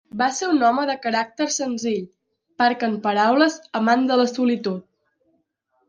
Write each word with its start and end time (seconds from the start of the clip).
Va 0.19 0.27
ser 0.35 0.47
un 0.53 0.63
home 0.69 0.85
de 0.89 0.95
caràcter 1.03 1.47
senzill, 1.57 2.01
parc 2.63 2.89
en 2.91 2.99
paraules, 3.07 3.61
amant 3.83 4.11
de 4.13 4.21
la 4.23 4.31
solitud. 4.35 4.93